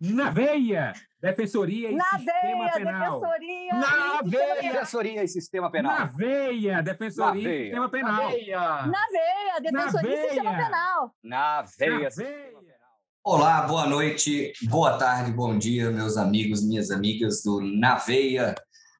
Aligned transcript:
Na 0.00 0.30
veia! 0.30 0.92
Defensoria 1.20 1.90
e 1.90 1.94
Na 1.96 2.04
Sistema 2.04 2.58
veia, 2.58 2.72
Penal. 2.72 3.20
defensoria. 3.20 3.74
Na 3.74 4.22
veia. 4.22 4.72
Defensoria 4.72 5.24
e 5.24 5.28
Sistema 5.28 5.70
Penal. 5.70 5.98
Na 5.98 6.04
veia! 6.04 6.82
Defensoria 6.82 7.32
Na 7.32 7.38
e 7.38 7.42
veia. 7.44 7.64
Sistema 7.64 7.88
Penal. 7.88 8.12
Na 8.12 9.06
veia, 9.10 9.60
defensoria 9.60 10.14
e 10.14 10.22
sistema 10.28 10.50
veia. 10.50 10.64
penal. 10.64 11.14
Na 11.24 11.38
Na 11.62 11.62
veia. 11.78 12.10
veia! 12.10 12.76
Olá, 13.24 13.62
boa 13.62 13.86
noite, 13.86 14.52
boa 14.68 14.96
tarde, 14.98 15.32
bom 15.32 15.58
dia, 15.58 15.90
meus 15.90 16.16
amigos, 16.16 16.64
minhas 16.64 16.92
amigas 16.92 17.42
do 17.42 17.60
Naveia, 17.60 18.54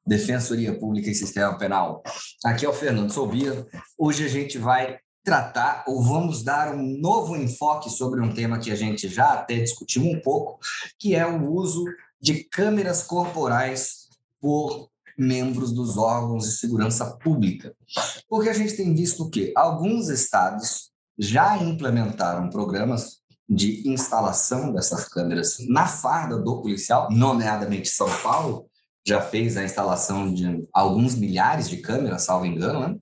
Defensoria 0.05 0.77
Pública 0.77 1.09
e 1.11 1.15
Sistema 1.15 1.57
Penal. 1.57 2.03
Aqui 2.45 2.67
é 2.67 2.69
o 2.69 2.73
Fernando 2.73 3.13
Soubia. 3.13 3.65
Hoje 3.97 4.25
a 4.25 4.29
gente 4.29 4.59
vai 4.59 4.99
tratar, 5.27 5.83
ou 5.89 6.05
vamos 6.05 6.45
dar 6.45 6.73
um 6.73 6.99
novo 6.99 7.35
enfoque 7.35 7.91
sobre 7.91 8.21
um 8.21 8.33
tema 8.33 8.61
que 8.61 8.71
a 8.71 8.77
gente 8.77 9.09
já 9.09 9.33
até 9.33 9.59
discutiu 9.59 10.05
um 10.05 10.21
pouco, 10.21 10.61
que 11.01 11.17
é 11.17 11.27
o 11.27 11.51
uso 11.51 11.85
de 12.21 12.45
câmeras 12.45 13.03
corporais 13.03 14.07
por 14.41 14.89
membros 15.19 15.73
dos 15.73 15.97
órgãos 15.97 16.45
de 16.45 16.53
segurança 16.53 17.05
pública. 17.17 17.75
Porque 18.29 18.49
a 18.49 18.53
gente 18.53 18.77
tem 18.77 18.95
visto 18.95 19.29
que 19.29 19.53
alguns 19.57 20.09
estados 20.11 20.93
já 21.19 21.59
implementaram 21.59 22.49
programas 22.49 23.17
de 23.49 23.89
instalação 23.89 24.73
dessas 24.73 25.09
câmeras 25.09 25.57
na 25.69 25.89
farda 25.89 26.39
do 26.39 26.63
policial, 26.63 27.09
nomeadamente 27.11 27.89
São 27.89 28.09
Paulo, 28.23 28.67
já 29.05 29.21
fez 29.21 29.57
a 29.57 29.65
instalação 29.65 30.33
de 30.33 30.69
alguns 30.73 31.17
milhares 31.17 31.69
de 31.69 31.79
câmeras, 31.79 32.23
salvo 32.23 32.47
engano, 32.47 32.81
né? 32.81 32.97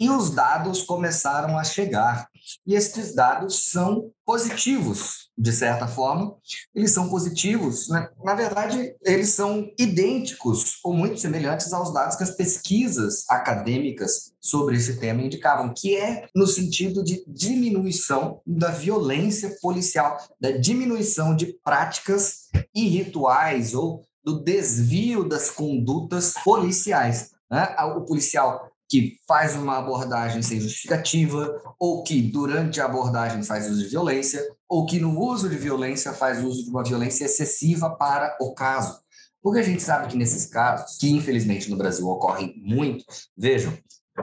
E 0.00 0.08
os 0.08 0.30
dados 0.30 0.82
começaram 0.82 1.58
a 1.58 1.62
chegar. 1.62 2.26
E 2.66 2.74
esses 2.74 3.14
dados 3.14 3.70
são 3.70 4.10
positivos, 4.24 5.28
de 5.36 5.52
certa 5.52 5.86
forma. 5.86 6.34
Eles 6.74 6.92
são 6.92 7.10
positivos, 7.10 7.88
né? 7.90 8.08
na 8.24 8.34
verdade, 8.34 8.94
eles 9.04 9.34
são 9.34 9.70
idênticos 9.78 10.78
ou 10.82 10.94
muito 10.94 11.20
semelhantes 11.20 11.70
aos 11.74 11.92
dados 11.92 12.16
que 12.16 12.22
as 12.22 12.34
pesquisas 12.34 13.24
acadêmicas 13.28 14.32
sobre 14.40 14.76
esse 14.76 14.98
tema 14.98 15.22
indicavam, 15.22 15.74
que 15.76 15.94
é 15.94 16.26
no 16.34 16.46
sentido 16.46 17.04
de 17.04 17.22
diminuição 17.28 18.40
da 18.46 18.70
violência 18.70 19.54
policial, 19.60 20.16
da 20.40 20.52
diminuição 20.52 21.36
de 21.36 21.58
práticas 21.62 22.48
e 22.74 22.88
rituais 22.88 23.74
ou 23.74 24.02
do 24.24 24.42
desvio 24.42 25.28
das 25.28 25.50
condutas 25.50 26.32
policiais. 26.42 27.32
né? 27.50 27.76
O 27.96 28.02
policial 28.02 28.69
que 28.90 29.16
faz 29.26 29.54
uma 29.54 29.78
abordagem 29.78 30.42
sem 30.42 30.60
justificativa, 30.60 31.62
ou 31.78 32.02
que 32.02 32.20
durante 32.20 32.80
a 32.80 32.86
abordagem 32.86 33.44
faz 33.44 33.70
uso 33.70 33.84
de 33.84 33.88
violência, 33.88 34.44
ou 34.68 34.84
que 34.84 34.98
no 34.98 35.16
uso 35.16 35.48
de 35.48 35.56
violência 35.56 36.12
faz 36.12 36.42
uso 36.42 36.64
de 36.64 36.70
uma 36.70 36.82
violência 36.82 37.24
excessiva 37.24 37.88
para 37.90 38.36
o 38.40 38.52
caso. 38.52 39.00
Porque 39.40 39.60
a 39.60 39.62
gente 39.62 39.80
sabe 39.80 40.08
que 40.08 40.18
nesses 40.18 40.46
casos, 40.46 40.98
que 40.98 41.08
infelizmente 41.08 41.70
no 41.70 41.76
Brasil 41.76 42.06
ocorrem 42.08 42.60
muito, 42.64 43.04
vejam, 43.36 43.72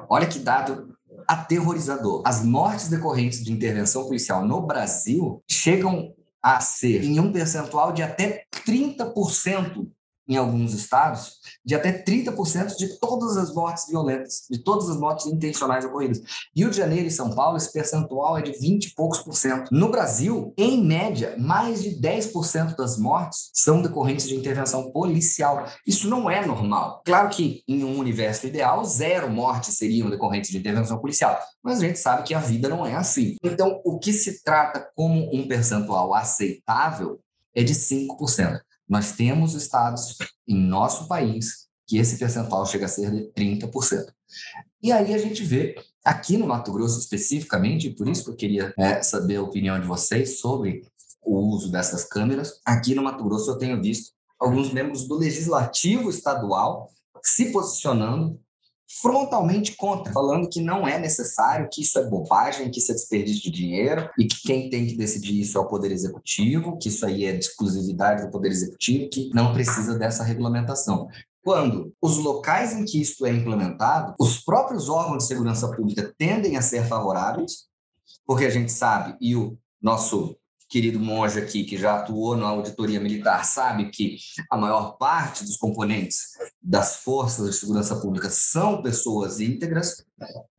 olha 0.09 0.27
que 0.27 0.37
dado 0.37 0.93
aterrorizador. 1.25 2.21
As 2.25 2.43
mortes 2.43 2.89
decorrentes 2.89 3.43
de 3.43 3.53
intervenção 3.53 4.03
policial 4.03 4.45
no 4.45 4.61
Brasil 4.61 5.41
chegam 5.49 6.13
a 6.43 6.59
ser 6.59 7.03
em 7.03 7.19
um 7.19 7.31
percentual 7.31 7.93
de 7.93 8.03
até 8.03 8.43
30% 8.65 9.87
em 10.27 10.35
alguns 10.35 10.73
estados, 10.73 11.37
de 11.63 11.73
até 11.73 11.91
30% 11.91 12.75
de 12.75 12.99
todas 12.99 13.37
as 13.37 13.53
mortes 13.53 13.87
violentas, 13.87 14.45
de 14.49 14.59
todas 14.59 14.89
as 14.89 14.97
mortes 14.97 15.25
intencionais 15.25 15.85
ocorridas. 15.85 16.21
Rio 16.55 16.69
de 16.69 16.77
Janeiro 16.77 17.07
e 17.07 17.11
São 17.11 17.33
Paulo, 17.33 17.57
esse 17.57 17.71
percentual 17.71 18.37
é 18.37 18.41
de 18.41 18.51
20 18.51 18.85
e 18.85 18.95
poucos 18.95 19.19
por 19.19 19.35
cento. 19.35 19.69
No 19.71 19.89
Brasil, 19.89 20.53
em 20.57 20.83
média, 20.83 21.35
mais 21.37 21.81
de 21.81 21.91
10% 21.99 22.75
das 22.75 22.97
mortes 22.97 23.49
são 23.53 23.81
decorrentes 23.81 24.27
de 24.27 24.35
intervenção 24.35 24.91
policial. 24.91 25.65
Isso 25.85 26.09
não 26.09 26.29
é 26.29 26.45
normal. 26.45 27.01
Claro 27.05 27.29
que 27.29 27.63
em 27.67 27.83
um 27.83 27.97
universo 27.97 28.47
ideal, 28.47 28.83
zero 28.83 29.29
mortes 29.29 29.77
seriam 29.77 30.09
decorrentes 30.09 30.51
de 30.51 30.57
intervenção 30.57 30.99
policial, 30.99 31.39
mas 31.63 31.79
a 31.79 31.87
gente 31.87 31.99
sabe 31.99 32.23
que 32.23 32.33
a 32.33 32.39
vida 32.39 32.67
não 32.67 32.85
é 32.85 32.95
assim. 32.95 33.35
Então, 33.43 33.81
o 33.85 33.97
que 33.97 34.11
se 34.11 34.43
trata 34.43 34.89
como 34.95 35.33
um 35.33 35.47
percentual 35.47 36.13
aceitável 36.13 37.19
é 37.55 37.63
de 37.63 37.73
5%. 37.73 38.59
Nós 38.87 39.13
temos 39.13 39.53
estados 39.53 40.17
em 40.47 40.57
nosso 40.57 41.07
país 41.07 41.67
que 41.87 41.97
esse 41.97 42.17
percentual 42.17 42.65
chega 42.65 42.85
a 42.85 42.89
ser 42.89 43.11
de 43.11 43.31
30%. 43.31 44.11
E 44.81 44.91
aí 44.91 45.13
a 45.13 45.17
gente 45.17 45.43
vê, 45.43 45.75
aqui 46.03 46.37
no 46.37 46.47
Mato 46.47 46.71
Grosso 46.71 46.99
especificamente, 46.99 47.89
por 47.91 48.07
isso 48.07 48.25
que 48.25 48.29
eu 48.29 48.35
queria 48.35 48.73
é, 48.77 49.01
saber 49.01 49.37
a 49.37 49.41
opinião 49.41 49.79
de 49.79 49.87
vocês 49.87 50.39
sobre 50.39 50.83
o 51.23 51.39
uso 51.39 51.71
dessas 51.71 52.03
câmeras, 52.05 52.59
aqui 52.65 52.93
no 52.93 53.03
Mato 53.03 53.23
Grosso 53.23 53.51
eu 53.51 53.57
tenho 53.57 53.81
visto 53.81 54.11
alguns 54.39 54.71
membros 54.71 55.07
do 55.07 55.15
Legislativo 55.15 56.09
Estadual 56.09 56.89
se 57.23 57.51
posicionando 57.51 58.39
frontalmente 59.01 59.75
contra, 59.75 60.13
falando 60.13 60.49
que 60.49 60.61
não 60.61 60.87
é 60.87 60.97
necessário, 60.97 61.67
que 61.71 61.81
isso 61.81 61.99
é 61.99 62.09
bobagem, 62.09 62.71
que 62.71 62.79
isso 62.79 62.91
é 62.91 62.95
desperdício 62.95 63.43
de 63.43 63.51
dinheiro 63.51 64.09
e 64.17 64.25
que 64.25 64.41
quem 64.41 64.69
tem 64.69 64.87
que 64.87 64.95
decidir 64.95 65.41
isso 65.41 65.57
é 65.57 65.61
o 65.61 65.67
Poder 65.67 65.91
Executivo, 65.91 66.77
que 66.77 66.87
isso 66.87 67.05
aí 67.05 67.25
é 67.25 67.33
de 67.33 67.45
exclusividade 67.45 68.25
do 68.25 68.31
Poder 68.31 68.49
Executivo, 68.49 69.09
que 69.09 69.29
não 69.33 69.53
precisa 69.53 69.97
dessa 69.99 70.23
regulamentação. 70.23 71.07
Quando 71.43 71.93
os 72.01 72.17
locais 72.17 72.73
em 72.73 72.85
que 72.85 73.01
isso 73.01 73.25
é 73.25 73.31
implementado, 73.31 74.15
os 74.19 74.39
próprios 74.39 74.89
órgãos 74.89 75.23
de 75.23 75.27
segurança 75.27 75.69
pública 75.71 76.13
tendem 76.17 76.57
a 76.57 76.61
ser 76.61 76.85
favoráveis, 76.87 77.67
porque 78.25 78.45
a 78.45 78.49
gente 78.49 78.71
sabe, 78.71 79.17
e 79.21 79.35
o 79.35 79.57
nosso 79.81 80.37
querido 80.69 80.99
monge 80.99 81.39
aqui, 81.39 81.63
que 81.63 81.77
já 81.77 81.95
atuou 81.95 82.35
na 82.35 82.47
auditoria 82.47 82.99
militar, 82.99 83.45
sabe 83.45 83.89
que 83.89 84.17
a 84.51 84.57
maior 84.57 84.97
parte 84.97 85.43
dos 85.43 85.57
componentes 85.57 86.31
das 86.61 86.97
forças 86.97 87.49
de 87.49 87.55
segurança 87.57 87.95
pública 87.95 88.29
são 88.29 88.81
pessoas 88.81 89.39
íntegras. 89.39 90.05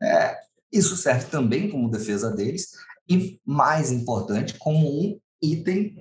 É, 0.02 0.38
isso 0.72 0.96
serve 0.96 1.26
também 1.26 1.70
como 1.70 1.91
defesa 1.91 2.30
deles 2.30 2.70
e, 3.08 3.41
mais 3.44 3.91
importante, 3.91 4.58
como 4.58 4.86
um 4.88 5.19
item 5.42 5.96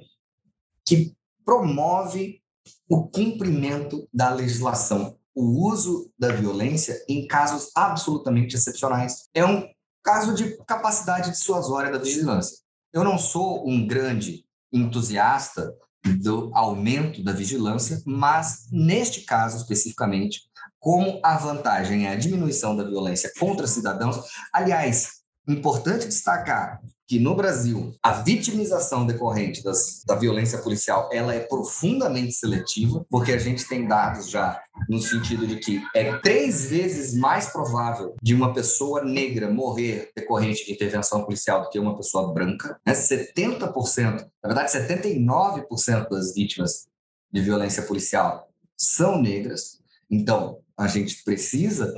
que 0.85 1.15
promove 1.45 2.41
o 2.89 3.07
cumprimento 3.07 4.07
da 4.13 4.33
legislação, 4.33 5.17
o 5.35 5.69
uso 5.69 6.11
da 6.17 6.31
violência 6.31 7.01
em 7.07 7.27
casos 7.27 7.71
absolutamente 7.75 8.55
excepcionais. 8.55 9.29
É 9.33 9.45
um 9.45 9.67
caso 10.03 10.33
de 10.33 10.57
capacidade 10.65 11.31
dissuasória 11.31 11.91
da 11.91 11.97
vigilância. 11.97 12.57
Eu 12.93 13.03
não 13.03 13.17
sou 13.17 13.67
um 13.67 13.85
grande 13.85 14.45
entusiasta 14.71 15.73
do 16.21 16.51
aumento 16.53 17.23
da 17.23 17.33
vigilância, 17.33 18.01
mas 18.05 18.67
neste 18.71 19.21
caso 19.21 19.57
especificamente, 19.57 20.41
como 20.79 21.19
a 21.23 21.37
vantagem 21.37 22.07
é 22.07 22.11
a 22.11 22.15
diminuição 22.15 22.75
da 22.75 22.83
violência 22.83 23.31
contra 23.37 23.67
cidadãos, 23.67 24.17
aliás, 24.53 25.16
importante 25.47 26.07
destacar 26.07 26.81
que 27.07 27.19
no 27.19 27.35
Brasil 27.35 27.95
a 28.03 28.11
vitimização 28.11 29.05
decorrente 29.05 29.63
das, 29.63 30.03
da 30.05 30.13
violência 30.13 30.57
policial 30.57 31.09
ela 31.11 31.33
é 31.33 31.39
profundamente 31.39 32.33
seletiva, 32.33 33.05
porque 33.09 33.31
a 33.31 33.37
gente 33.37 33.65
tem 33.65 33.87
dados 33.87 34.29
já 34.29 34.61
no 34.89 35.01
sentido 35.01 35.47
de 35.47 35.55
que 35.57 35.81
é 35.95 36.17
três 36.17 36.69
vezes 36.69 37.15
mais 37.15 37.47
provável 37.47 38.13
de 38.21 38.35
uma 38.35 38.53
pessoa 38.53 39.03
negra 39.05 39.49
morrer 39.49 40.11
decorrente 40.15 40.65
de 40.65 40.73
intervenção 40.73 41.23
policial 41.23 41.61
do 41.61 41.69
que 41.69 41.79
uma 41.79 41.95
pessoa 41.95 42.33
branca. 42.33 42.77
Né? 42.85 42.93
70%, 42.93 44.29
na 44.43 44.53
verdade 44.53 44.71
79% 44.71 46.09
das 46.09 46.33
vítimas 46.33 46.87
de 47.31 47.41
violência 47.41 47.83
policial 47.83 48.49
são 48.75 49.21
negras. 49.21 49.79
Então, 50.09 50.59
a 50.77 50.87
gente 50.87 51.23
precisa 51.23 51.93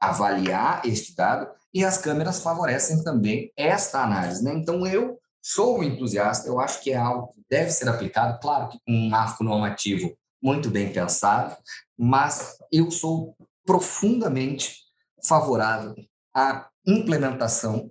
avaliar 0.00 0.82
este 0.86 1.14
dado 1.14 1.48
e 1.74 1.84
as 1.84 1.98
câmeras 1.98 2.40
favorecem 2.40 3.02
também 3.02 3.52
esta 3.56 4.02
análise. 4.04 4.44
Né? 4.44 4.54
Então, 4.54 4.86
eu 4.86 5.18
sou 5.42 5.82
entusiasta, 5.82 6.46
eu 6.46 6.60
acho 6.60 6.80
que 6.80 6.92
é 6.92 6.96
algo 6.96 7.32
que 7.34 7.44
deve 7.50 7.70
ser 7.70 7.88
aplicado, 7.88 8.38
claro 8.40 8.68
que 8.68 8.78
com 8.86 8.92
um 8.92 9.08
marco 9.10 9.42
normativo 9.42 10.16
muito 10.40 10.70
bem 10.70 10.92
pensado, 10.92 11.56
mas 11.98 12.56
eu 12.70 12.90
sou 12.90 13.36
profundamente 13.66 14.76
favorável 15.26 15.94
à 16.34 16.68
implementação 16.86 17.90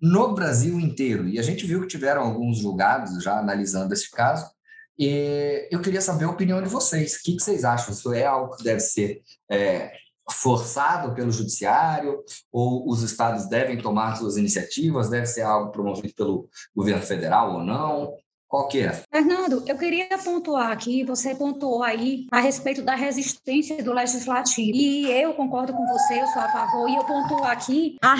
no 0.00 0.34
Brasil 0.34 0.80
inteiro. 0.80 1.28
E 1.28 1.38
a 1.38 1.42
gente 1.42 1.66
viu 1.66 1.82
que 1.82 1.88
tiveram 1.88 2.22
alguns 2.22 2.58
julgados 2.58 3.22
já 3.22 3.38
analisando 3.38 3.92
esse 3.92 4.10
caso, 4.10 4.50
E 4.98 5.68
eu 5.70 5.80
queria 5.80 6.00
saber 6.00 6.26
a 6.26 6.30
opinião 6.30 6.62
de 6.62 6.68
vocês. 6.68 7.14
O 7.14 7.22
que, 7.22 7.36
que 7.36 7.42
vocês 7.42 7.64
acham? 7.64 7.92
Isso 7.92 8.12
é 8.12 8.24
algo 8.24 8.56
que 8.56 8.62
deve 8.62 8.80
ser 8.80 9.22
é, 9.50 9.92
forçado 10.30 11.14
pelo 11.14 11.32
judiciário 11.32 12.22
ou 12.50 12.88
os 12.88 13.02
estados 13.02 13.48
devem 13.48 13.78
tomar 13.78 14.16
suas 14.16 14.36
iniciativas? 14.36 15.10
Deve 15.10 15.26
ser 15.26 15.42
algo 15.42 15.72
promovido 15.72 16.14
pelo 16.14 16.48
governo 16.74 17.02
federal 17.02 17.54
ou 17.54 17.64
não? 17.64 18.14
Qual 18.52 18.68
que 18.68 18.80
é? 18.80 19.02
Fernando, 19.10 19.64
eu 19.66 19.78
queria 19.78 20.06
pontuar 20.22 20.72
aqui, 20.72 21.02
você 21.04 21.34
pontuou 21.34 21.82
aí 21.82 22.26
a 22.30 22.38
respeito 22.38 22.82
da 22.82 22.94
resistência 22.94 23.82
do 23.82 23.94
legislativo. 23.94 24.76
E 24.76 25.10
eu 25.10 25.32
concordo 25.32 25.72
com 25.72 25.86
você, 25.86 26.20
eu 26.20 26.26
sou 26.26 26.42
a 26.42 26.48
favor, 26.50 26.86
e 26.86 26.96
eu 26.96 27.02
pontuo 27.02 27.42
aqui 27.44 27.96
a 28.02 28.14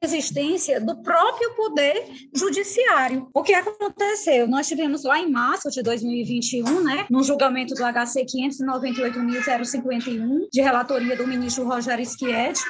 resistência 0.00 0.80
do 0.80 1.02
próprio 1.02 1.52
poder 1.56 2.06
judiciário. 2.32 3.28
O 3.34 3.42
que 3.42 3.54
aconteceu? 3.54 4.46
Nós 4.46 4.68
tivemos 4.68 5.02
lá 5.02 5.18
em 5.18 5.28
março 5.28 5.68
de 5.68 5.82
2021, 5.82 6.84
né, 6.84 7.04
no 7.10 7.24
julgamento 7.24 7.74
do 7.74 7.82
HC 7.82 8.24
598.051, 8.24 10.46
de 10.52 10.60
relatoria 10.60 11.16
do 11.16 11.26
ministro 11.26 11.66
Rogério 11.66 12.06
Schietti, 12.06 12.62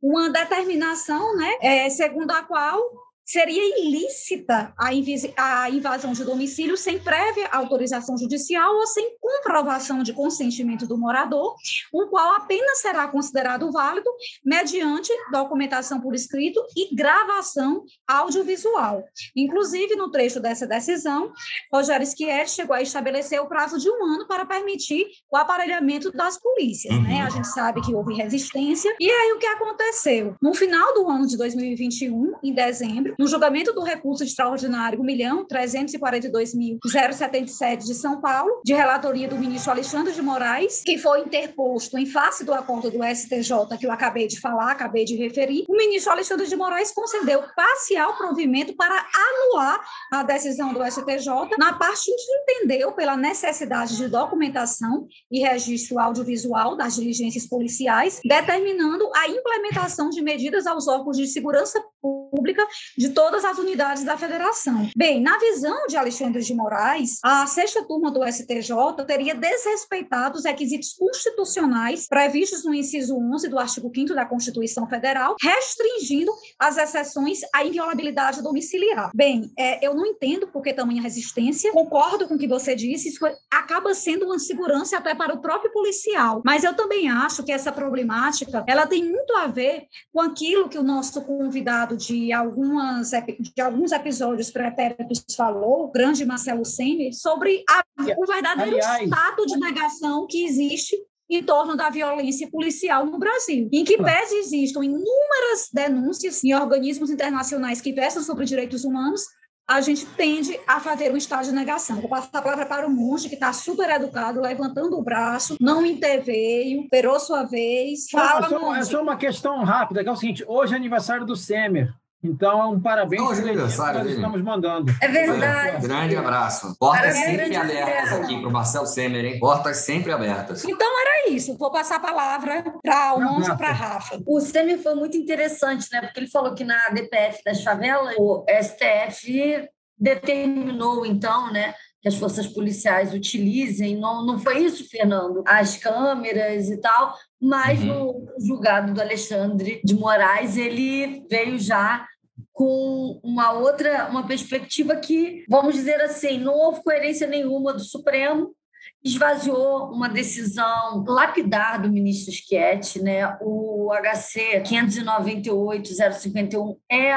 uma 0.00 0.30
determinação, 0.30 1.36
né, 1.36 1.54
é, 1.60 1.90
segundo 1.90 2.30
a 2.30 2.44
qual 2.44 3.07
seria 3.28 3.78
ilícita 3.78 4.72
a 4.78 5.68
invasão 5.70 6.12
de 6.14 6.24
domicílio 6.24 6.78
sem 6.78 6.98
prévia 6.98 7.46
autorização 7.52 8.16
judicial 8.16 8.74
ou 8.74 8.86
sem 8.86 9.18
comprovação 9.20 10.02
de 10.02 10.14
consentimento 10.14 10.86
do 10.86 10.96
morador, 10.96 11.54
o 11.92 12.06
qual 12.06 12.36
apenas 12.36 12.78
será 12.78 13.06
considerado 13.06 13.70
válido 13.70 14.08
mediante 14.42 15.12
documentação 15.30 16.00
por 16.00 16.14
escrito 16.14 16.58
e 16.74 16.94
gravação 16.94 17.84
audiovisual. 18.06 19.04
Inclusive, 19.36 19.94
no 19.94 20.10
trecho 20.10 20.40
dessa 20.40 20.66
decisão, 20.66 21.30
Rogério 21.70 22.06
Schietti 22.06 22.52
chegou 22.52 22.74
a 22.74 22.80
estabelecer 22.80 23.42
o 23.42 23.46
prazo 23.46 23.78
de 23.78 23.90
um 23.90 24.04
ano 24.04 24.26
para 24.26 24.46
permitir 24.46 25.06
o 25.30 25.36
aparelhamento 25.36 26.10
das 26.12 26.40
polícias. 26.40 26.94
Né? 26.94 26.98
Uhum. 26.98 27.08
Né? 27.08 27.22
A 27.22 27.28
gente 27.28 27.48
sabe 27.48 27.82
que 27.82 27.94
houve 27.94 28.14
resistência. 28.14 28.94
E 28.98 29.10
aí, 29.10 29.32
o 29.32 29.38
que 29.38 29.46
aconteceu? 29.46 30.34
No 30.40 30.54
final 30.54 30.94
do 30.94 31.10
ano 31.10 31.26
de 31.26 31.36
2021, 31.36 32.36
em 32.42 32.54
dezembro, 32.54 33.17
no 33.18 33.26
julgamento 33.26 33.72
do 33.72 33.82
recurso 33.82 34.22
extraordinário 34.22 35.00
1.342.077 35.00 37.78
de 37.78 37.94
São 37.94 38.20
Paulo, 38.20 38.60
de 38.64 38.72
relatoria 38.72 39.26
do 39.26 39.36
ministro 39.36 39.72
Alexandre 39.72 40.12
de 40.12 40.22
Moraes, 40.22 40.82
que 40.84 40.96
foi 40.96 41.22
interposto 41.22 41.98
em 41.98 42.06
face 42.06 42.44
do 42.44 42.54
acordo 42.54 42.92
do 42.92 43.02
STJ 43.02 43.76
que 43.76 43.86
eu 43.86 43.90
acabei 43.90 44.28
de 44.28 44.40
falar, 44.40 44.70
acabei 44.70 45.04
de 45.04 45.16
referir, 45.16 45.64
o 45.68 45.76
ministro 45.76 46.12
Alexandre 46.12 46.46
de 46.46 46.54
Moraes 46.54 46.92
concedeu 46.92 47.42
parcial 47.56 48.16
provimento 48.16 48.76
para 48.76 49.04
anular 49.12 49.84
a 50.12 50.22
decisão 50.22 50.72
do 50.72 50.84
STJ 50.84 51.56
na 51.58 51.72
parte 51.72 52.04
que 52.04 52.32
entendeu 52.32 52.92
pela 52.92 53.16
necessidade 53.16 53.96
de 53.96 54.06
documentação 54.06 55.08
e 55.30 55.40
registro 55.40 55.98
audiovisual 55.98 56.76
das 56.76 56.94
diligências 56.94 57.48
policiais, 57.48 58.20
determinando 58.24 59.10
a 59.16 59.28
implementação 59.28 60.08
de 60.10 60.22
medidas 60.22 60.68
aos 60.68 60.86
órgãos 60.86 61.16
de 61.16 61.26
segurança 61.26 61.82
pública 62.28 62.66
de 62.96 63.10
todas 63.10 63.44
as 63.44 63.58
unidades 63.58 64.04
da 64.04 64.16
federação. 64.16 64.88
Bem, 64.96 65.20
na 65.20 65.38
visão 65.38 65.86
de 65.86 65.96
Alexandre 65.96 66.42
de 66.42 66.54
Moraes, 66.54 67.18
a 67.22 67.46
sexta 67.46 67.84
turma 67.84 68.10
do 68.10 68.24
STJ 68.24 69.04
teria 69.06 69.34
desrespeitado 69.34 70.38
os 70.38 70.44
requisitos 70.44 70.92
constitucionais 70.92 72.06
previstos 72.06 72.64
no 72.64 72.74
inciso 72.74 73.16
11 73.16 73.48
do 73.48 73.58
artigo 73.58 73.90
5 73.94 74.14
da 74.14 74.26
Constituição 74.26 74.88
Federal, 74.88 75.36
restringindo 75.40 76.32
as 76.58 76.76
exceções 76.76 77.40
à 77.54 77.64
inviolabilidade 77.64 78.42
domiciliar. 78.42 79.10
Bem, 79.14 79.50
é, 79.58 79.84
eu 79.86 79.94
não 79.94 80.06
entendo 80.06 80.48
por 80.48 80.62
que 80.62 80.72
tamanha 80.72 81.02
resistência, 81.02 81.72
concordo 81.72 82.26
com 82.28 82.34
o 82.34 82.38
que 82.38 82.46
você 82.46 82.74
disse, 82.74 83.08
isso 83.08 83.24
acaba 83.50 83.94
sendo 83.94 84.26
uma 84.26 84.38
segurança 84.38 84.96
até 84.96 85.14
para 85.14 85.34
o 85.34 85.40
próprio 85.40 85.72
policial, 85.72 86.42
mas 86.44 86.64
eu 86.64 86.74
também 86.74 87.08
acho 87.10 87.42
que 87.42 87.52
essa 87.52 87.72
problemática, 87.72 88.64
ela 88.66 88.86
tem 88.86 89.04
muito 89.04 89.34
a 89.36 89.46
ver 89.46 89.86
com 90.12 90.20
aquilo 90.20 90.68
que 90.68 90.78
o 90.78 90.82
nosso 90.82 91.22
convidado 91.22 91.96
de 91.96 92.17
algumas 92.32 93.10
de 93.10 93.60
alguns 93.60 93.92
episódios 93.92 94.50
pretéritos 94.50 95.24
falou, 95.36 95.84
o 95.84 95.90
grande 95.90 96.24
Marcelo 96.24 96.64
Senni, 96.64 97.12
sobre 97.12 97.64
a, 97.68 97.82
o 98.16 98.26
verdadeiro 98.26 98.76
Aliás, 98.76 99.02
estado 99.04 99.46
de 99.46 99.56
negação 99.58 100.26
que 100.26 100.44
existe 100.44 100.96
em 101.30 101.42
torno 101.42 101.76
da 101.76 101.90
violência 101.90 102.48
policial 102.50 103.04
no 103.04 103.18
Brasil, 103.18 103.68
em 103.72 103.84
que 103.84 103.98
pese 103.98 104.36
existam 104.36 104.82
inúmeras 104.82 105.68
denúncias 105.72 106.42
em 106.42 106.54
organismos 106.54 107.10
internacionais 107.10 107.80
que 107.80 107.92
versam 107.92 108.22
sobre 108.22 108.46
direitos 108.46 108.84
humanos, 108.84 109.22
a 109.68 109.82
gente 109.82 110.06
tende 110.06 110.58
a 110.66 110.80
fazer 110.80 111.12
um 111.12 111.16
estado 111.16 111.44
de 111.44 111.52
negação. 111.52 112.00
Vou 112.00 112.08
passar 112.08 112.38
a 112.38 112.42
palavra 112.42 112.64
para 112.64 112.86
o 112.86 112.90
monge, 112.90 113.28
que 113.28 113.34
está 113.34 113.52
super 113.52 113.90
educado, 113.90 114.40
levantando 114.40 114.98
o 114.98 115.02
braço, 115.02 115.58
não 115.60 115.84
interveio, 115.84 116.80
esperou 116.80 117.20
sua 117.20 117.44
vez. 117.44 118.08
Fala, 118.10 118.46
é, 118.46 118.48
só, 118.48 118.76
é 118.76 118.82
só 118.84 119.02
uma 119.02 119.18
questão 119.18 119.62
rápida, 119.64 120.02
que 120.02 120.08
é 120.08 120.12
o 120.12 120.16
seguinte, 120.16 120.42
hoje 120.48 120.72
é 120.72 120.76
aniversário 120.76 121.26
do 121.26 121.36
Semer. 121.36 121.92
Então, 122.22 122.60
é 122.60 122.66
um 122.66 122.80
parabéns 122.80 123.22
Hoje 123.22 123.40
é 123.40 123.44
aniversário 123.44 124.02
nós 124.02 124.12
estamos 124.12 124.42
mandando. 124.42 124.92
É 125.00 125.08
verdade. 125.08 125.76
Um 125.76 125.88
grande 125.88 126.16
abraço. 126.16 126.76
Portas 126.78 127.14
sempre 127.14 127.54
abertas 127.54 128.12
aqui 128.12 128.40
para 128.40 128.48
o 128.48 128.52
Marcel 128.52 128.86
Semer, 128.86 129.24
hein? 129.24 129.38
Portas 129.38 129.78
sempre 129.78 130.12
abertas. 130.12 130.64
Então, 130.64 131.00
era 131.00 131.30
isso. 131.30 131.56
Vou 131.56 131.70
passar 131.70 131.96
a 131.96 132.00
palavra 132.00 132.64
para 132.82 133.14
o 133.14 133.20
Monge 133.20 133.56
para 133.56 133.70
Rafa. 133.70 134.20
O 134.26 134.40
Semer 134.40 134.82
foi 134.82 134.94
muito 134.94 135.16
interessante, 135.16 135.86
né? 135.92 136.00
Porque 136.00 136.18
ele 136.18 136.28
falou 136.28 136.54
que 136.54 136.64
na 136.64 136.88
DPF 136.88 137.42
das 137.44 137.62
favelas, 137.62 138.14
o 138.18 138.44
STF 138.48 139.68
determinou, 139.96 141.06
então, 141.06 141.52
né? 141.52 141.74
Que 142.00 142.08
as 142.08 142.14
forças 142.14 142.46
policiais 142.46 143.12
utilizem. 143.12 143.96
Não, 143.96 144.24
não 144.24 144.38
foi 144.38 144.64
isso, 144.64 144.88
Fernando? 144.88 145.42
As 145.46 145.76
câmeras 145.76 146.70
e 146.70 146.78
tal, 146.78 147.14
mas 147.40 147.80
uhum. 147.80 147.86
no 147.86 148.26
julgado 148.46 148.94
do 148.94 149.00
Alexandre 149.00 149.80
de 149.84 149.94
Moraes, 149.94 150.56
ele 150.56 151.26
veio 151.28 151.58
já 151.58 152.06
com 152.52 153.20
uma 153.22 153.52
outra, 153.52 154.08
uma 154.08 154.26
perspectiva 154.26 154.96
que, 154.96 155.44
vamos 155.48 155.74
dizer 155.74 156.00
assim, 156.00 156.38
não 156.38 156.54
houve 156.54 156.82
coerência 156.82 157.26
nenhuma 157.26 157.72
do 157.72 157.80
Supremo, 157.80 158.54
esvaziou 159.02 159.90
uma 159.92 160.08
decisão 160.08 161.04
lapidar 161.06 161.80
do 161.80 161.90
ministro 161.90 162.32
Schietti, 162.32 163.00
né? 163.00 163.36
O 163.40 163.90
HC 163.92 164.62
598-051 164.62 166.76
é 166.90 167.12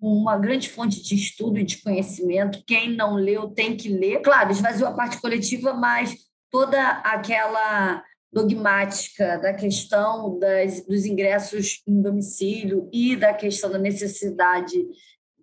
uma 0.00 0.36
grande 0.38 0.68
fonte 0.68 1.02
de 1.02 1.14
estudo 1.14 1.58
e 1.58 1.64
de 1.64 1.82
conhecimento. 1.82 2.62
Quem 2.66 2.94
não 2.94 3.14
leu 3.14 3.48
tem 3.48 3.76
que 3.76 3.88
ler. 3.88 4.20
Claro, 4.20 4.50
esvaziou 4.50 4.88
a 4.88 4.94
parte 4.94 5.20
coletiva, 5.20 5.72
mas 5.72 6.14
toda 6.50 6.80
aquela 7.04 8.02
dogmática 8.32 9.36
da 9.38 9.52
questão 9.52 10.38
das, 10.38 10.84
dos 10.86 11.04
ingressos 11.04 11.82
em 11.86 12.00
domicílio 12.00 12.88
e 12.92 13.14
da 13.14 13.34
questão 13.34 13.70
da 13.70 13.78
necessidade 13.78 14.86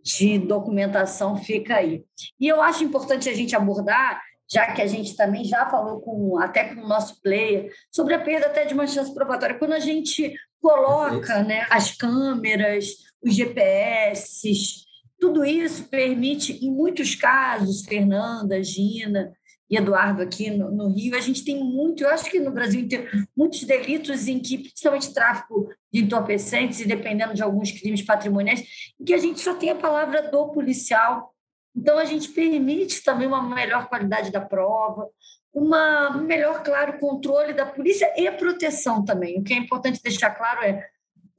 de 0.04 0.40
documentação 0.40 1.38
fica 1.38 1.76
aí. 1.76 2.04
E 2.40 2.48
eu 2.48 2.62
acho 2.62 2.84
importante 2.84 3.30
a 3.30 3.34
gente 3.34 3.56
abordar, 3.56 4.22
já 4.52 4.74
que 4.74 4.82
a 4.82 4.88
gente 4.88 5.16
também 5.16 5.44
já 5.44 5.70
falou 5.70 6.00
com 6.02 6.40
até 6.40 6.74
com 6.74 6.82
o 6.82 6.88
nosso 6.88 7.22
player, 7.22 7.72
sobre 7.92 8.16
a 8.16 8.20
perda 8.20 8.48
até 8.48 8.66
de 8.66 8.74
uma 8.74 8.88
chance 8.88 9.14
probatória. 9.14 9.60
Quando 9.60 9.74
a 9.74 9.80
gente 9.80 10.34
coloca 10.60 11.44
né, 11.44 11.68
as 11.70 11.96
câmeras, 11.96 12.88
os 13.22 13.34
GPS, 13.34 14.86
tudo 15.20 15.44
isso 15.44 15.84
permite, 15.90 16.66
em 16.66 16.72
muitos 16.72 17.14
casos, 17.14 17.86
Fernanda, 17.86 18.64
Gina 18.64 19.34
e 19.70 19.78
Eduardo 19.78 20.22
aqui 20.22 20.50
no, 20.50 20.72
no, 20.72 20.88
Rio, 20.88 21.16
a 21.16 21.20
gente 21.20 21.44
tem 21.44 21.64
muito, 21.64 22.04
eu 22.04 22.10
acho 22.10 22.30
que 22.32 22.40
no 22.40 22.52
Brasil 22.52 22.80
inteiro, 22.80 23.08
muitos 23.36 23.64
delitos 23.64 24.28
em 24.28 24.40
que, 24.40 24.58
principalmente 24.58 25.14
tráfico 25.14 25.70
de 25.92 26.02
entorpecentes 26.02 26.80
e 26.80 26.88
dependendo 26.88 27.34
de 27.34 27.44
alguns 27.44 27.72
crimes 27.72 28.02
patrimoniais, 28.02 28.64
em 29.00 29.04
que 29.04 29.14
a 29.14 29.18
gente 29.18 29.40
só 29.42 29.54
tem 29.54 29.70
a 29.70 29.76
palavra 29.76 30.32
do 30.32 30.50
policial. 30.50 31.36
Então, 31.76 32.00
a 32.00 32.06
gente 32.06 32.30
permite 32.30 33.04
também 33.04 33.28
uma 33.28 33.44
melhor 33.44 33.88
qualidade 33.88 34.32
da 34.32 34.42
prova, 34.42 35.08
uma 35.54 36.12
melhor, 36.12 36.64
claro, 36.64 36.98
controle 36.98 37.54
da 37.54 37.66
polícia 37.66 38.12
e 38.18 38.30
proteção 38.32 39.04
também. 39.04 39.40
O 39.40 39.44
que 39.44 39.54
é 39.54 39.58
importante 39.58 40.02
deixar 40.02 40.32
claro 40.32 40.64
é 40.64 40.88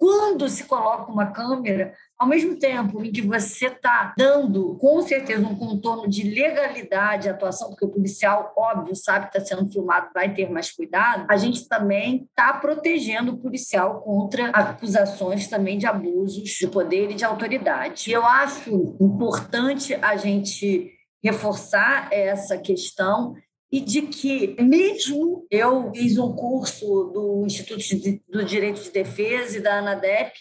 quando 0.00 0.48
se 0.48 0.64
coloca 0.64 1.12
uma 1.12 1.26
câmera, 1.26 1.92
ao 2.18 2.26
mesmo 2.26 2.58
tempo 2.58 3.04
em 3.04 3.12
que 3.12 3.20
você 3.20 3.66
está 3.66 4.14
dando, 4.16 4.78
com 4.78 5.02
certeza, 5.02 5.46
um 5.46 5.54
contorno 5.54 6.08
de 6.08 6.22
legalidade 6.22 7.28
à 7.28 7.32
atuação, 7.32 7.68
porque 7.68 7.84
o 7.84 7.90
policial, 7.90 8.50
óbvio, 8.56 8.96
sabe 8.96 9.28
que 9.28 9.36
está 9.36 9.54
sendo 9.54 9.70
filmado, 9.70 10.08
vai 10.14 10.32
ter 10.32 10.48
mais 10.48 10.72
cuidado, 10.72 11.26
a 11.28 11.36
gente 11.36 11.68
também 11.68 12.26
está 12.30 12.54
protegendo 12.54 13.32
o 13.32 13.36
policial 13.36 14.00
contra 14.00 14.48
acusações 14.48 15.46
também 15.48 15.76
de 15.76 15.86
abusos 15.86 16.48
de 16.48 16.66
poder 16.66 17.10
e 17.10 17.14
de 17.14 17.24
autoridade. 17.26 18.08
E 18.08 18.14
eu 18.14 18.24
acho 18.24 18.96
importante 18.98 19.94
a 19.96 20.16
gente 20.16 20.90
reforçar 21.22 22.08
essa 22.10 22.56
questão 22.56 23.34
e 23.72 23.80
de 23.80 24.02
que, 24.02 24.56
mesmo 24.60 25.46
eu 25.50 25.92
fiz 25.94 26.18
um 26.18 26.34
curso 26.34 26.86
do 27.12 27.44
Instituto 27.46 27.82
do 28.28 28.44
Direito 28.44 28.82
de 28.82 28.90
Defesa 28.90 29.58
e 29.58 29.62
da 29.62 29.78
ANADEP, 29.78 30.32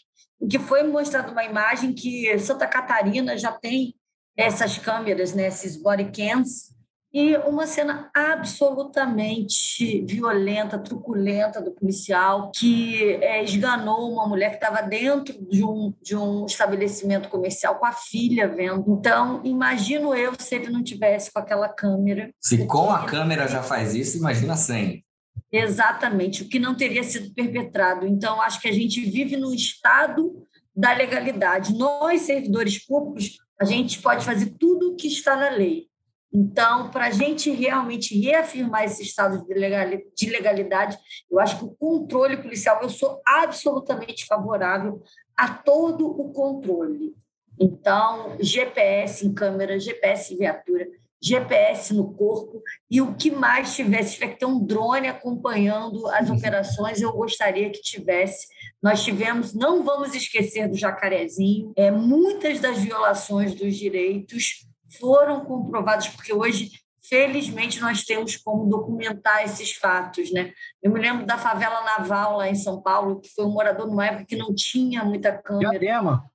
em 0.42 0.48
que 0.48 0.58
foi 0.58 0.84
mostrada 0.84 1.32
uma 1.32 1.44
imagem 1.44 1.94
que 1.94 2.38
Santa 2.40 2.66
Catarina 2.66 3.38
já 3.38 3.52
tem 3.52 3.94
essas 4.36 4.78
câmeras, 4.78 5.34
né, 5.34 5.48
esses 5.48 5.76
body 5.76 6.12
cams, 6.12 6.74
e 7.12 7.36
uma 7.38 7.66
cena 7.66 8.10
absolutamente 8.14 10.06
violenta, 10.06 10.78
truculenta 10.78 11.60
do 11.60 11.72
policial 11.72 12.52
que 12.54 13.14
é, 13.16 13.44
esganou 13.44 14.14
uma 14.14 14.28
mulher 14.28 14.52
que 14.52 14.64
estava 14.64 14.84
dentro 14.88 15.36
de 15.50 15.64
um, 15.64 15.92
de 16.02 16.16
um 16.16 16.46
estabelecimento 16.46 17.28
comercial 17.28 17.76
com 17.76 17.86
a 17.86 17.94
filha 17.94 18.48
vendo. 18.48 18.86
Então, 18.88 19.42
imagino 19.44 20.14
eu 20.14 20.34
se 20.38 20.56
ele 20.56 20.70
não 20.70 20.84
tivesse 20.84 21.32
com 21.32 21.40
aquela 21.40 21.68
câmera. 21.68 22.32
Se 22.40 22.66
com 22.68 22.92
a 22.92 23.06
câmera 23.06 23.48
já 23.48 23.64
faz 23.64 23.96
isso, 23.96 24.18
imagina 24.18 24.56
sem. 24.56 25.04
Exatamente, 25.52 26.44
o 26.44 26.48
que 26.48 26.60
não 26.60 26.76
teria 26.76 27.04
sido 27.04 27.34
perpetrado. 27.34 28.06
Então, 28.06 28.40
acho 28.40 28.62
que 28.62 28.68
a 28.68 28.74
gente 28.74 29.02
vive 29.02 29.36
no 29.36 29.52
estado 29.52 30.46
da 30.76 30.94
legalidade. 30.94 31.76
Nós, 31.76 32.22
servidores 32.22 32.86
públicos, 32.86 33.38
a 33.60 33.66
gente 33.66 34.00
pode 34.00 34.24
fazer 34.24 34.54
tudo 34.60 34.92
o 34.92 34.96
que 34.96 35.08
está 35.08 35.36
na 35.36 35.50
lei. 35.50 35.89
Então, 36.32 36.92
para 36.92 37.08
a 37.08 37.12
gente 37.12 37.50
realmente 37.52 38.20
reafirmar 38.20 38.84
esse 38.84 39.02
estado 39.02 39.44
de 39.46 40.30
legalidade, 40.30 40.98
eu 41.30 41.40
acho 41.40 41.58
que 41.58 41.66
o 41.66 41.76
controle 41.76 42.38
policial, 42.38 42.80
eu 42.82 42.90
sou 42.90 43.20
absolutamente 43.26 44.26
favorável 44.26 45.02
a 45.36 45.50
todo 45.50 46.08
o 46.08 46.32
controle. 46.32 47.16
Então, 47.60 48.38
GPS 48.40 49.26
em 49.26 49.34
câmera, 49.34 49.80
GPS 49.80 50.34
em 50.34 50.38
viatura, 50.38 50.88
GPS 51.22 51.94
no 51.94 52.14
corpo 52.14 52.64
e 52.90 53.02
o 53.02 53.14
que 53.16 53.30
mais 53.30 53.76
tivesse, 53.76 54.14
tiver 54.14 54.30
que 54.30 54.40
ter 54.40 54.46
um 54.46 54.64
drone 54.64 55.08
acompanhando 55.08 56.08
as 56.08 56.30
uhum. 56.30 56.38
operações, 56.38 57.02
eu 57.02 57.12
gostaria 57.12 57.70
que 57.70 57.82
tivesse. 57.82 58.48
Nós 58.82 59.04
tivemos, 59.04 59.54
não 59.54 59.84
vamos 59.84 60.16
esquecer 60.16 60.70
do 60.70 60.78
jacarezinho, 60.78 61.74
é, 61.76 61.92
muitas 61.92 62.60
das 62.62 62.78
violações 62.78 63.54
dos 63.54 63.76
direitos 63.76 64.69
foram 64.98 65.46
comprovadas, 65.46 66.08
porque 66.08 66.34
hoje, 66.34 66.72
felizmente, 67.02 67.80
nós 67.80 68.04
temos 68.04 68.38
como 68.38 68.70
documentar 68.70 69.44
esses 69.44 69.74
fatos. 69.74 70.32
Né? 70.32 70.54
Eu 70.82 70.92
me 70.92 71.00
lembro 71.00 71.26
da 71.26 71.38
favela 71.38 71.84
naval 71.84 72.38
lá 72.38 72.50
em 72.50 72.56
São 72.56 72.82
Paulo, 72.82 73.20
que 73.20 73.30
foi 73.30 73.46
um 73.46 73.52
morador 73.52 73.88
numa 73.88 74.06
época 74.06 74.26
que 74.26 74.36
não 74.36 74.54
tinha 74.54 75.04
muita 75.04 75.32
câmera. 75.32 75.72
Diadema. 75.72 76.30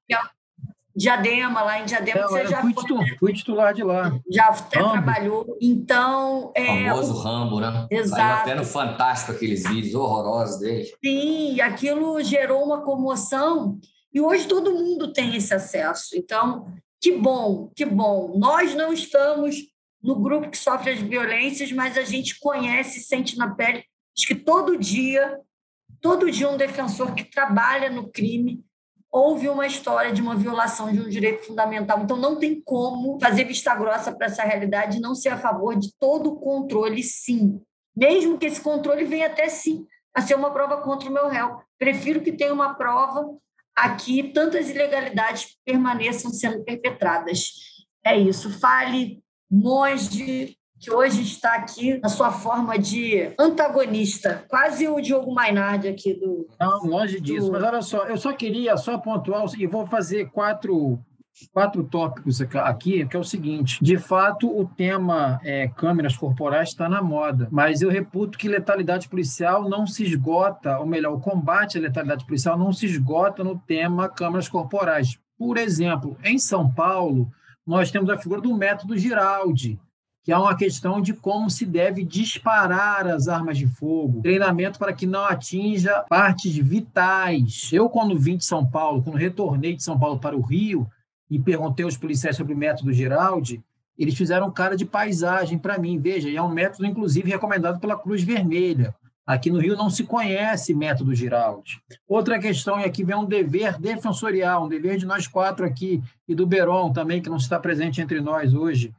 Diadema, 0.97 1.63
lá 1.63 1.81
em 1.81 1.85
Diadema, 1.85 2.21
é, 2.21 2.23
você 2.23 2.47
já 2.47 2.61
fui, 2.61 2.73
foi, 2.73 2.83
titular, 2.83 3.19
fui 3.19 3.33
titular 3.33 3.75
de 3.75 3.83
lá. 3.83 4.17
Já 4.31 4.47
até 4.47 4.79
Rambo. 4.79 4.93
trabalhou. 4.93 5.59
Então. 5.61 6.53
É, 6.55 6.93
o 6.93 6.97
famoso 6.97 7.15
Rambo, 7.15 7.61
né? 7.61 7.87
Exato. 7.91 8.23
Saiu 8.23 8.37
até 8.37 8.55
no 8.55 8.65
Fantástico 8.65 9.33
aqueles 9.33 9.65
vídeos 9.65 9.95
horrorosos 9.95 10.61
dele. 10.61 10.89
Sim, 11.05 11.61
aquilo 11.61 12.23
gerou 12.23 12.65
uma 12.65 12.83
comoção. 12.83 13.79
E 14.13 14.21
hoje 14.21 14.47
todo 14.47 14.73
mundo 14.73 15.13
tem 15.13 15.35
esse 15.35 15.53
acesso. 15.53 16.17
Então, 16.17 16.73
que 17.05 17.13
bom, 17.13 17.71
que 17.77 17.85
bom. 17.85 18.33
Nós 18.39 18.75
não 18.75 18.91
estamos 18.91 19.57
no 20.03 20.17
grupo 20.17 20.49
que 20.49 20.57
sofre 20.57 20.93
as 20.93 21.01
violências, 21.01 21.71
mas 21.71 21.99
a 21.99 22.03
gente 22.03 22.41
conhece, 22.41 23.01
sente 23.01 23.37
na 23.37 23.55
pele. 23.55 23.85
Acho 24.17 24.27
que 24.27 24.35
todo 24.35 24.79
dia, 24.79 25.39
todo 26.01 26.31
dia 26.31 26.49
um 26.49 26.57
defensor 26.57 27.15
que 27.15 27.25
trabalha 27.25 27.91
no 27.91 28.11
crime 28.11 28.65
ouve 29.13 29.51
uma 29.51 29.67
história 29.67 30.15
de 30.15 30.23
uma 30.23 30.35
violação 30.35 30.91
de 30.91 30.99
um 30.99 31.07
direito 31.07 31.45
fundamental. 31.45 32.01
Então, 32.01 32.17
não 32.17 32.39
tem 32.39 32.59
como 32.63 33.21
fazer 33.21 33.45
vista 33.45 33.75
grossa 33.75 34.11
para 34.11 34.29
essa 34.29 34.43
realidade 34.43 34.97
e 34.97 35.01
não 35.01 35.15
ser 35.15 35.29
a 35.29 35.37
favor 35.37 35.79
de 35.79 35.93
todo 36.01 36.33
o 36.33 36.37
controle, 36.37 37.03
sim. 37.03 37.61
Mesmo 37.95 38.39
que 38.39 38.47
esse 38.47 38.63
controle 38.63 39.05
venha 39.05 39.27
até, 39.27 39.47
sim, 39.51 39.87
a 40.15 40.23
ser 40.23 40.37
uma 40.37 40.51
prova 40.51 40.79
contra 40.79 41.11
o 41.11 41.13
meu 41.13 41.29
réu. 41.29 41.61
Prefiro 41.79 42.23
que 42.23 42.33
tenha 42.33 42.55
uma 42.55 42.73
prova 42.73 43.29
aqui 43.77 44.33
tantas 44.33 44.71
ilegalidades 44.71 45.57
permaneçam 45.65 46.31
sendo 46.31 46.63
perpetradas. 46.65 47.53
É 48.05 48.19
isso. 48.19 48.51
Fale, 48.59 49.23
monge, 49.51 50.57
que 50.85 50.91
hoje 50.93 51.23
está 51.23 51.55
aqui 51.55 51.99
na 51.99 52.09
sua 52.09 52.31
forma 52.31 52.79
de 52.79 53.33
antagonista, 53.39 54.45
quase 54.49 54.87
o 54.87 55.01
Diogo 55.01 55.33
Mainardi 55.33 55.89
aqui 55.89 56.13
do. 56.15 56.47
Não, 56.61 56.85
longe 56.85 57.21
disso. 57.21 57.47
Do... 57.47 57.53
Mas 57.53 57.63
olha 57.63 57.83
só, 57.83 58.05
eu 58.07 58.19
só 58.19 58.33
queria 58.33 58.77
só 58.77 58.99
pontuar 58.99 59.45
e 59.59 59.67
vou 59.67 59.87
fazer 59.87 60.31
quatro 60.31 60.99
quatro 61.53 61.83
tópicos 61.85 62.41
aqui, 62.41 63.07
que 63.07 63.17
é 63.17 63.19
o 63.19 63.25
seguinte: 63.25 63.83
de 63.83 63.97
fato, 63.97 64.49
o 64.49 64.67
tema 64.67 65.41
é, 65.43 65.69
câmeras 65.69 66.17
corporais 66.17 66.71
está 66.71 66.89
na 66.89 67.03
moda, 67.03 67.49
mas 67.51 67.83
eu 67.83 67.91
reputo 67.91 68.39
que 68.39 68.49
letalidade 68.49 69.09
policial 69.09 69.69
não 69.69 69.87
se 69.87 70.05
esgota, 70.05 70.79
ou 70.79 70.87
melhor, 70.87 71.15
o 71.15 71.21
combate 71.21 71.79
à 71.79 71.81
letalidade 71.81 72.25
policial 72.25 72.59
não 72.59 72.73
se 72.73 72.87
esgota 72.87 73.43
no 73.43 73.59
tema 73.59 74.09
câmeras 74.09 74.49
corporais. 74.49 75.19
Por 75.37 75.57
exemplo, 75.57 76.17
em 76.23 76.39
São 76.39 76.71
Paulo, 76.71 77.31
nós 77.67 77.91
temos 77.91 78.09
a 78.11 78.19
figura 78.19 78.41
do 78.41 78.55
método 78.55 78.97
Giraldi, 78.97 79.81
que 80.23 80.33
é 80.33 80.39
uma 80.39 80.57
questão 80.57 81.01
de 81.03 81.13
como 81.13 81.51
se 81.51 81.67
deve 81.67 82.05
disparar 82.05 83.07
as 83.07 83.29
armas 83.29 83.59
de 83.59 83.67
fogo, 83.67 84.23
treinamento 84.23 84.79
para 84.79 84.93
que 84.93 85.07
não 85.07 85.25
atinja 85.25 86.05
partes 86.09 86.57
vitais. 86.57 87.71
Eu, 87.73 87.91
quando 87.91 88.19
vim 88.19 88.37
de 88.37 88.45
São 88.45 88.65
Paulo, 88.65 89.03
quando 89.03 89.17
retornei 89.17 89.75
de 89.75 89.83
São 89.83 89.99
Paulo 89.99 90.19
para 90.19 90.37
o 90.37 90.41
Rio, 90.41 90.89
e 91.31 91.39
perguntei 91.39 91.85
aos 91.85 91.97
policiais 91.97 92.37
sobre 92.37 92.55
o 92.55 92.57
método 92.57 92.93
Giraldi, 92.93 93.63
eles 93.99 94.15
fizeram 94.15 94.51
cara 94.51 94.77
de 94.77 94.85
paisagem 94.85 95.59
para 95.59 95.79
mim. 95.79 95.99
Veja, 95.99 96.31
é 96.31 96.43
um 96.43 96.49
método, 96.49 96.87
inclusive, 96.87 97.31
recomendado 97.31 97.81
pela 97.81 97.99
Cruz 97.99 98.23
Vermelha. 98.23 98.95
Aqui 99.27 99.51
no 99.51 99.59
Rio 99.59 99.77
não 99.77 99.89
se 99.89 100.05
conhece 100.05 100.75
método 100.75 101.15
Giraldi. 101.15 101.81
Outra 102.07 102.39
questão, 102.39 102.79
e 102.79 102.85
aqui 102.85 103.03
vem 103.03 103.17
um 103.17 103.25
dever 103.25 103.79
defensorial, 103.79 104.65
um 104.65 104.69
dever 104.69 104.99
de 104.99 105.07
nós 105.07 105.27
quatro 105.27 105.65
aqui, 105.65 106.03
e 106.29 106.35
do 106.35 106.47
Beron 106.47 106.93
também, 106.93 107.23
que 107.23 107.31
não 107.31 107.39
está 107.39 107.59
presente 107.59 108.03
entre 108.03 108.21
nós 108.21 108.53
hoje. 108.53 108.93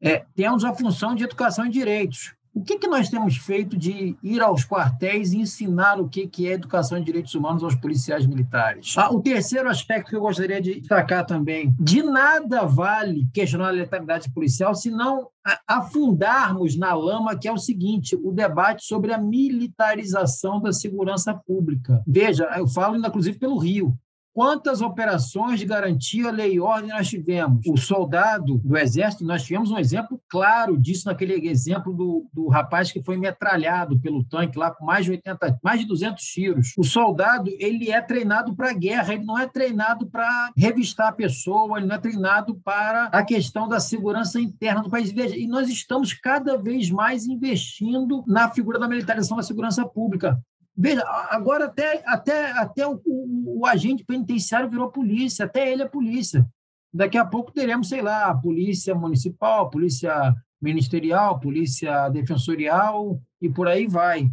É, 0.00 0.24
temos 0.36 0.64
a 0.64 0.72
função 0.72 1.14
de 1.16 1.24
educação 1.24 1.66
e 1.66 1.70
direitos. 1.70 2.35
O 2.56 2.62
que, 2.62 2.78
que 2.78 2.88
nós 2.88 3.10
temos 3.10 3.36
feito 3.36 3.76
de 3.76 4.16
ir 4.22 4.40
aos 4.40 4.64
quartéis 4.64 5.34
e 5.34 5.36
ensinar 5.36 6.00
o 6.00 6.08
que, 6.08 6.26
que 6.26 6.48
é 6.48 6.52
educação 6.52 6.98
de 6.98 7.04
direitos 7.04 7.34
humanos 7.34 7.62
aos 7.62 7.74
policiais 7.74 8.24
militares? 8.24 8.94
Ah, 8.96 9.12
o 9.12 9.20
terceiro 9.20 9.68
aspecto 9.68 10.08
que 10.08 10.16
eu 10.16 10.22
gostaria 10.22 10.58
de 10.58 10.80
destacar 10.80 11.26
também: 11.26 11.74
de 11.78 12.02
nada 12.02 12.64
vale 12.64 13.28
questionar 13.30 13.68
a 13.68 13.72
letalidade 13.72 14.32
policial 14.32 14.74
se 14.74 14.90
não 14.90 15.28
afundarmos 15.68 16.78
na 16.78 16.94
lama, 16.94 17.36
que 17.36 17.46
é 17.46 17.52
o 17.52 17.58
seguinte: 17.58 18.16
o 18.16 18.32
debate 18.32 18.86
sobre 18.86 19.12
a 19.12 19.18
militarização 19.18 20.58
da 20.58 20.72
segurança 20.72 21.34
pública. 21.34 22.02
Veja, 22.06 22.44
eu 22.56 22.66
falo 22.66 22.96
inclusive 22.96 23.38
pelo 23.38 23.58
Rio. 23.58 23.94
Quantas 24.36 24.82
operações 24.82 25.58
de 25.58 25.64
garantia, 25.64 26.30
lei 26.30 26.56
e 26.56 26.60
ordem 26.60 26.90
nós 26.90 27.08
tivemos? 27.08 27.66
O 27.66 27.78
soldado 27.78 28.58
do 28.58 28.76
Exército, 28.76 29.24
nós 29.24 29.42
tivemos 29.42 29.70
um 29.70 29.78
exemplo 29.78 30.20
claro 30.28 30.76
disso 30.76 31.06
naquele 31.06 31.48
exemplo 31.48 31.90
do, 31.94 32.28
do 32.34 32.46
rapaz 32.48 32.92
que 32.92 33.02
foi 33.02 33.16
metralhado 33.16 33.98
pelo 33.98 34.22
tanque 34.24 34.58
lá 34.58 34.70
com 34.70 34.84
mais 34.84 35.06
de 35.06 35.12
80, 35.12 35.58
mais 35.64 35.80
de 35.80 35.86
200 35.86 36.22
tiros. 36.22 36.74
O 36.76 36.84
soldado, 36.84 37.50
ele 37.58 37.90
é 37.90 37.98
treinado 38.02 38.54
para 38.54 38.74
guerra, 38.74 39.14
ele 39.14 39.24
não 39.24 39.38
é 39.38 39.48
treinado 39.48 40.06
para 40.06 40.50
revistar 40.54 41.08
a 41.08 41.12
pessoa, 41.12 41.78
ele 41.78 41.86
não 41.86 41.94
é 41.94 41.98
treinado 41.98 42.60
para 42.62 43.06
a 43.06 43.24
questão 43.24 43.66
da 43.66 43.80
segurança 43.80 44.38
interna 44.38 44.82
do 44.82 44.90
país. 44.90 45.14
E 45.16 45.46
nós 45.46 45.70
estamos 45.70 46.12
cada 46.12 46.58
vez 46.58 46.90
mais 46.90 47.26
investindo 47.26 48.22
na 48.26 48.50
figura 48.50 48.78
da 48.78 48.86
militarização 48.86 49.38
da 49.38 49.42
segurança 49.42 49.86
pública. 49.86 50.38
Veja, 50.76 51.02
agora 51.30 51.64
até, 51.64 52.02
até, 52.06 52.50
até 52.52 52.86
o, 52.86 53.00
o, 53.04 53.60
o, 53.60 53.66
agente 53.66 54.04
penitenciário 54.04 54.68
virou 54.68 54.90
polícia, 54.90 55.46
até 55.46 55.72
ele 55.72 55.82
é 55.82 55.88
polícia. 55.88 56.46
Daqui 56.92 57.16
a 57.16 57.24
pouco 57.24 57.50
teremos, 57.50 57.88
sei 57.88 58.02
lá, 58.02 58.34
polícia 58.34 58.94
municipal, 58.94 59.70
polícia 59.70 60.34
ministerial, 60.60 61.40
polícia 61.40 62.08
defensorial 62.10 63.18
e 63.40 63.48
por 63.48 63.68
aí 63.68 63.86
vai. 63.86 64.30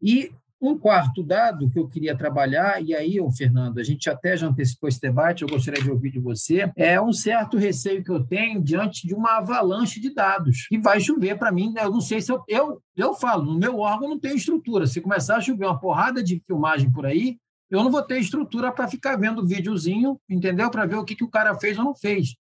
E 0.00 0.32
um 0.60 0.78
quarto 0.78 1.22
dado 1.22 1.68
que 1.68 1.78
eu 1.78 1.88
queria 1.88 2.16
trabalhar, 2.16 2.82
e 2.82 2.94
aí, 2.94 3.20
ô 3.20 3.30
Fernando, 3.30 3.78
a 3.78 3.82
gente 3.82 4.08
até 4.08 4.36
já 4.36 4.46
antecipou 4.46 4.88
esse 4.88 5.00
debate, 5.00 5.42
eu 5.42 5.48
gostaria 5.48 5.82
de 5.82 5.90
ouvir 5.90 6.10
de 6.10 6.18
você, 6.18 6.70
é 6.76 7.00
um 7.00 7.12
certo 7.12 7.56
receio 7.56 8.02
que 8.02 8.10
eu 8.10 8.24
tenho 8.24 8.62
diante 8.62 9.06
de 9.06 9.14
uma 9.14 9.38
avalanche 9.38 10.00
de 10.00 10.14
dados, 10.14 10.66
que 10.68 10.78
vai 10.78 11.00
chover 11.00 11.38
para 11.38 11.52
mim, 11.52 11.74
eu 11.76 11.90
não 11.90 12.00
sei 12.00 12.20
se 12.20 12.32
eu, 12.32 12.42
eu, 12.48 12.80
eu 12.96 13.14
falo, 13.14 13.44
no 13.44 13.58
meu 13.58 13.78
órgão 13.78 14.08
não 14.08 14.18
tem 14.18 14.36
estrutura, 14.36 14.86
se 14.86 15.00
começar 15.00 15.36
a 15.36 15.40
chover 15.40 15.66
uma 15.66 15.78
porrada 15.78 16.22
de 16.22 16.40
filmagem 16.46 16.90
por 16.90 17.04
aí, 17.04 17.36
eu 17.70 17.82
não 17.82 17.90
vou 17.90 18.02
ter 18.02 18.20
estrutura 18.20 18.70
para 18.70 18.88
ficar 18.88 19.16
vendo 19.16 19.46
videozinho, 19.46 20.18
entendeu? 20.28 20.70
Para 20.70 20.86
ver 20.86 20.96
o 20.96 21.04
que, 21.04 21.16
que 21.16 21.24
o 21.24 21.30
cara 21.30 21.58
fez 21.58 21.76
ou 21.78 21.84
não 21.84 21.94
fez. 21.94 22.36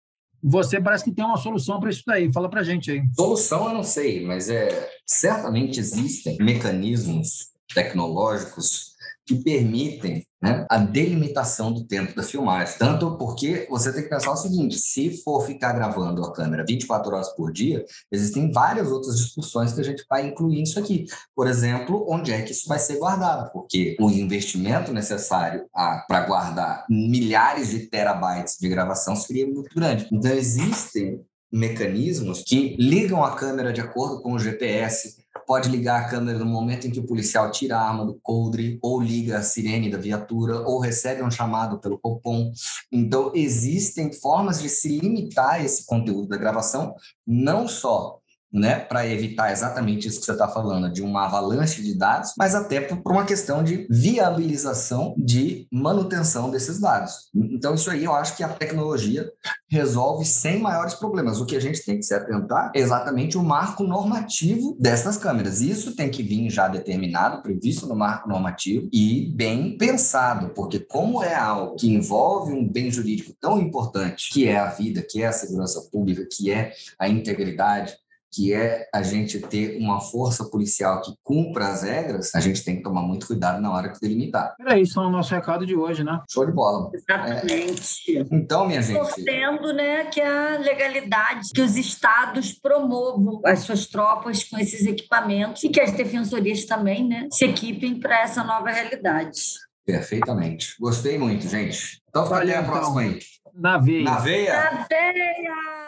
Você 0.43 0.81
parece 0.81 1.05
que 1.05 1.13
tem 1.13 1.25
uma 1.25 1.37
solução 1.37 1.79
para 1.79 1.91
isso 1.91 2.03
daí. 2.07 2.33
Fala 2.33 2.49
para 2.49 2.63
gente 2.63 2.91
aí. 2.91 3.03
Solução 3.15 3.69
eu 3.69 3.75
não 3.75 3.85
sei, 3.85 4.25
mas 4.25 4.49
é 4.49 4.91
certamente 5.07 5.79
existem 5.79 6.39
mecanismos 6.41 7.50
tecnológicos 7.75 8.91
que 9.27 9.37
permitem 9.37 10.27
né, 10.43 10.67
a 10.69 10.79
delimitação 10.79 11.73
do 11.73 11.85
tempo 11.85 12.17
da 12.17 12.23
filmagem. 12.23 12.75
Tanto 12.79 13.17
porque 13.17 13.67
você 13.71 13.93
tem 13.93 14.03
que 14.03 14.09
pensar 14.09 14.33
o 14.33 14.37
seguinte: 14.37 14.79
se 14.79 15.23
for 15.23 15.47
ficar 15.47 15.73
gravando 15.73 16.25
a 16.25 16.33
câmera 16.33 16.65
24 16.67 17.15
horas 17.15 17.29
por 17.35 17.53
dia, 17.53 17.85
existem 18.11 18.51
várias 18.51 18.91
outras 18.91 19.17
discussões 19.19 19.73
que 19.73 19.81
a 19.81 19.85
gente 19.85 20.05
vai 20.09 20.27
incluir 20.27 20.57
nisso 20.57 20.79
aqui. 20.79 21.07
Por 21.35 21.47
exemplo, 21.47 22.07
onde 22.09 22.33
é 22.33 22.43
que 22.43 22.53
isso 22.53 22.67
vai 22.67 22.79
ser 22.79 22.99
guardado? 22.99 23.53
Porque 23.53 23.97
o 24.01 24.11
investimento 24.11 24.93
necessário 24.93 25.67
para 26.09 26.27
guardar 26.27 26.87
milhares 26.89 27.71
de 27.71 27.81
terabytes 27.81 28.57
de 28.59 28.69
gravação 28.69 29.15
seria 29.15 29.47
muito 29.47 29.75
grande. 29.75 30.09
Então, 30.11 30.33
existem 30.33 31.21
mecanismos 31.53 32.43
que 32.43 32.77
ligam 32.79 33.25
a 33.25 33.35
câmera 33.35 33.73
de 33.73 33.81
acordo 33.81 34.23
com 34.23 34.33
o 34.33 34.39
GPS, 34.39 35.20
pode 35.51 35.69
ligar 35.69 36.03
a 36.03 36.09
câmera 36.09 36.39
no 36.39 36.47
momento 36.47 36.87
em 36.87 36.93
que 36.93 37.01
o 37.01 37.07
policial 37.07 37.51
tira 37.51 37.77
a 37.77 37.89
arma 37.89 38.07
do 38.07 38.15
coldre, 38.23 38.79
ou 38.81 39.01
liga 39.01 39.37
a 39.37 39.43
sirene 39.43 39.91
da 39.91 39.99
viatura, 39.99 40.61
ou 40.61 40.79
recebe 40.79 41.25
um 41.25 41.31
chamado 41.31 41.81
pelo 41.81 41.99
Copom. 41.99 42.53
Então, 42.93 43.33
existem 43.35 44.13
formas 44.13 44.63
de 44.63 44.69
se 44.69 45.01
limitar 45.01 45.65
esse 45.65 45.85
conteúdo 45.85 46.29
da 46.29 46.37
gravação, 46.37 46.95
não 47.27 47.67
só 47.67 48.20
né, 48.53 48.81
para 48.81 49.07
evitar 49.07 49.53
exatamente 49.53 50.09
isso 50.09 50.21
que 50.21 50.27
você 50.27 50.33
está 50.33 50.49
falando, 50.49 50.91
de 50.91 51.03
uma 51.03 51.25
avalanche 51.25 51.83
de 51.83 51.95
dados, 51.95 52.33
mas 52.37 52.55
até 52.55 52.81
por 52.81 53.13
uma 53.13 53.25
questão 53.25 53.63
de 53.63 53.87
viabilização 53.91 55.15
de 55.17 55.67
manutenção 55.71 56.51
desses 56.51 56.81
dados. 56.81 57.31
Então, 57.35 57.75
isso 57.75 57.91
aí 57.91 58.05
eu 58.05 58.15
acho 58.15 58.37
que 58.37 58.43
a 58.43 58.49
tecnologia 58.49 59.31
resolve 59.69 60.25
sem 60.25 60.61
maiores 60.61 60.95
problemas. 60.95 61.41
O 61.41 61.47
que 61.47 61.57
a 61.57 61.61
gente 61.61 61.85
tem 61.85 61.97
que 61.97 62.03
se 62.03 62.15
atentar 62.15 62.73
é 62.75 62.81
exatamente 62.81 63.39
o 63.39 63.43
marco 63.43 63.85
normativo 63.85 64.77
dessas 64.81 65.17
câmeras. 65.17 65.61
Isso 65.61 65.95
tem 65.95 66.11
que 66.11 66.23
vir 66.23 66.51
já 66.51 66.69
determinado, 66.69 67.43
previsto 67.43 67.87
no 67.87 67.95
marco 67.95 68.29
normativo 68.29 68.89
e 68.93 69.33
bem 69.35 69.77
pensado, 69.77 70.51
porque 70.51 70.81
como 70.81 71.23
é 71.23 71.35
algo 71.35 71.77
que 71.77 71.89
envolve 71.89 72.53
um 72.53 72.67
bem 72.67 72.91
jurídico 72.91 73.33
tão 73.41 73.61
importante, 73.61 74.31
que 74.33 74.47
é 74.47 74.59
a 74.59 74.67
vida, 74.67 75.05
que 75.09 75.23
é 75.23 75.27
a 75.27 75.33
segurança 75.33 75.89
pública, 75.91 76.27
que 76.31 76.51
é 76.51 76.73
a 76.99 77.09
integridade, 77.09 77.97
que 78.33 78.53
é 78.53 78.89
a 78.95 79.03
gente 79.03 79.41
ter 79.41 79.79
uma 79.79 80.01
força 80.01 80.45
policial 80.45 81.01
que 81.03 81.13
cumpra 81.23 81.69
as 81.69 81.83
regras, 81.83 82.35
a 82.35 82.41
gente 82.41 82.65
tem 82.65 82.77
que 82.77 82.83
tomar 82.83 83.03
muito 83.03 83.27
cuidado 83.27 83.61
na 83.61 83.73
hora 83.73 83.89
de 83.89 84.01
delimitar. 84.01 84.55
É 84.67 84.79
isso, 84.79 85.01
é 85.01 85.07
o 85.07 85.11
nosso 85.11 85.35
recado 85.35 85.67
de 85.67 85.75
hoje, 85.75 86.05
né? 86.05 86.21
Show 86.31 86.47
de 86.47 86.53
bola. 86.53 86.91
Exatamente. 86.95 88.19
É. 88.19 88.25
Então, 88.31 88.67
minha 88.67 88.81
gente. 88.81 88.99
Torcendo 88.99 89.73
né, 89.73 90.05
que 90.05 90.21
a 90.21 90.59
legalidade, 90.59 91.49
que 91.55 91.61
os 91.61 91.77
estados 91.77 92.53
promovam 92.53 93.41
as 93.45 93.61
suas 93.61 93.87
tropas 93.87 94.45
com 94.45 94.59
esses 94.59 94.87
equipamentos 94.87 95.65
e 95.65 95.69
que 95.69 95.81
as 95.81 95.93
defensorias 95.93 96.65
também 96.65 97.07
né, 97.07 97.27
se 97.33 97.45
equipem 97.45 97.99
para 97.99 98.23
essa 98.23 98.45
nova 98.45 98.71
realidade. 98.71 99.41
Perfeitamente. 99.85 100.77
Gostei 100.79 101.19
muito, 101.19 101.49
gente. 101.49 102.01
Então, 102.09 102.33
até 102.33 102.57
a 102.57 102.63
próxima 102.63 103.01
aí. 103.01 103.19
Na 103.55 103.79
veia. 103.79 104.05
Na 104.05 104.19
veia? 104.19 104.55
Na 104.55 104.87
veia! 104.89 105.80